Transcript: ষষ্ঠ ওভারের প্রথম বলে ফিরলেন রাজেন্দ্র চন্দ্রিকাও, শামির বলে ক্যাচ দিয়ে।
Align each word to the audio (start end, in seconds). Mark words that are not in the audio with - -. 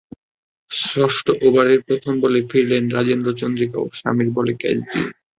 ষষ্ঠ 0.71 1.25
ওভারের 1.47 1.79
প্রথম 1.87 2.13
বলে 2.23 2.39
ফিরলেন 2.49 2.83
রাজেন্দ্র 2.89 3.29
চন্দ্রিকাও, 3.41 3.85
শামির 3.99 4.29
বলে 4.37 4.53
ক্যাচ 4.61 4.77
দিয়ে। 4.83 5.07